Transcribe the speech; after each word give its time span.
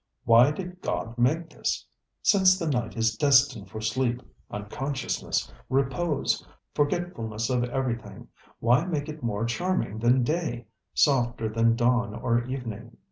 ŌĆ£Why 0.27 0.55
did 0.55 0.81
God 0.81 1.15
make 1.15 1.51
this? 1.51 1.85
Since 2.23 2.57
the 2.57 2.67
night 2.67 2.97
is 2.97 3.15
destined 3.15 3.69
for 3.69 3.81
sleep, 3.81 4.19
unconsciousness, 4.49 5.53
repose, 5.69 6.43
forgetfulness 6.73 7.51
of 7.51 7.65
everything, 7.65 8.27
why 8.59 8.83
make 8.87 9.09
it 9.09 9.21
more 9.21 9.45
charming 9.45 9.99
than 9.99 10.23
day, 10.23 10.65
softer 10.95 11.49
than 11.49 11.75
dawn 11.75 12.15
or 12.15 12.43
evening? 12.45 12.97